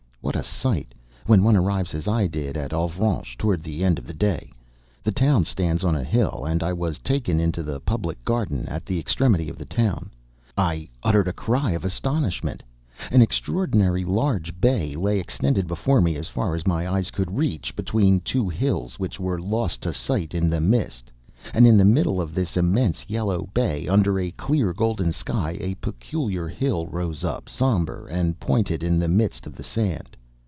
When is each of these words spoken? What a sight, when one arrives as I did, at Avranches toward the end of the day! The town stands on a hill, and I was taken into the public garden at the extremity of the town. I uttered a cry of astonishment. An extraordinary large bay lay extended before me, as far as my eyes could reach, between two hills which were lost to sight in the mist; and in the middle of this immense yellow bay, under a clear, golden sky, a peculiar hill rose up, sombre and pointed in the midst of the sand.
What 0.23 0.35
a 0.35 0.43
sight, 0.43 0.93
when 1.25 1.43
one 1.43 1.57
arrives 1.57 1.95
as 1.95 2.07
I 2.07 2.27
did, 2.27 2.55
at 2.55 2.73
Avranches 2.73 3.35
toward 3.37 3.63
the 3.63 3.83
end 3.83 3.97
of 3.97 4.05
the 4.05 4.13
day! 4.13 4.51
The 5.03 5.11
town 5.11 5.45
stands 5.45 5.83
on 5.83 5.95
a 5.95 6.03
hill, 6.03 6.45
and 6.47 6.61
I 6.61 6.73
was 6.73 6.99
taken 6.99 7.39
into 7.39 7.63
the 7.63 7.79
public 7.79 8.23
garden 8.23 8.67
at 8.67 8.85
the 8.85 8.99
extremity 8.99 9.49
of 9.49 9.57
the 9.57 9.65
town. 9.65 10.11
I 10.55 10.87
uttered 11.01 11.27
a 11.27 11.33
cry 11.33 11.71
of 11.71 11.83
astonishment. 11.83 12.61
An 13.09 13.23
extraordinary 13.23 14.05
large 14.05 14.61
bay 14.61 14.95
lay 14.95 15.19
extended 15.19 15.65
before 15.67 16.01
me, 16.01 16.15
as 16.17 16.27
far 16.27 16.53
as 16.53 16.67
my 16.67 16.87
eyes 16.87 17.09
could 17.09 17.35
reach, 17.35 17.75
between 17.75 18.19
two 18.19 18.47
hills 18.47 18.99
which 18.99 19.19
were 19.19 19.41
lost 19.41 19.81
to 19.81 19.91
sight 19.91 20.35
in 20.35 20.51
the 20.51 20.61
mist; 20.61 21.11
and 21.55 21.65
in 21.65 21.75
the 21.75 21.83
middle 21.83 22.21
of 22.21 22.35
this 22.35 22.55
immense 22.55 23.03
yellow 23.09 23.49
bay, 23.55 23.87
under 23.87 24.19
a 24.19 24.29
clear, 24.29 24.73
golden 24.73 25.11
sky, 25.11 25.57
a 25.59 25.73
peculiar 25.75 26.47
hill 26.47 26.85
rose 26.85 27.23
up, 27.23 27.49
sombre 27.49 28.05
and 28.11 28.39
pointed 28.39 28.83
in 28.83 28.99
the 28.99 29.07
midst 29.09 29.47
of 29.47 29.55
the 29.55 29.63
sand. 29.63 30.15